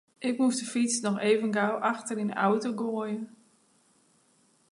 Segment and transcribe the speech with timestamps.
[0.29, 3.19] Ik moast de fyts noch even gau achter yn de auto goaie.